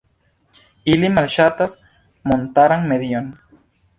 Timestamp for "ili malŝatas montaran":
0.93-2.89